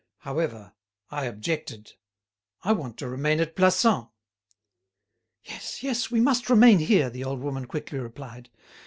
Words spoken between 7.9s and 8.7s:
replied.